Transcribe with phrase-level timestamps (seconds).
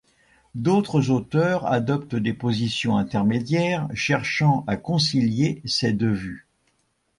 [0.55, 6.47] D'autres auteurs adoptent des positions intermédiaires, cherchant à concilier ces deux vues.